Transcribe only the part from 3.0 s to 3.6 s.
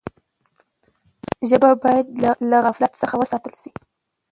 څخه وساتل